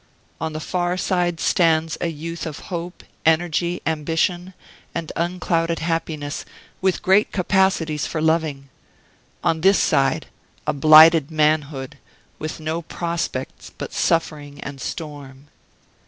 On 0.39 0.53
the 0.53 0.59
far 0.59 0.97
side 0.97 1.39
stands 1.39 1.95
a 2.01 2.07
youth 2.07 2.47
of 2.47 2.57
hope, 2.73 3.03
energy, 3.23 3.83
ambition, 3.85 4.55
and 4.95 5.11
unclouded 5.15 5.77
happiness, 5.77 6.43
with 6.81 7.03
great 7.03 7.31
capacities 7.31 8.07
for 8.07 8.19
loving; 8.19 8.69
on 9.43 9.61
this 9.61 9.77
side 9.77 10.25
a 10.65 10.73
blighted 10.73 11.29
manhood, 11.29 11.99
with 12.39 12.59
no 12.59 12.81
prospects 12.81 13.69
but 13.77 13.93
suffering 13.93 14.59
and 14.61 14.81
storm." 14.81 15.49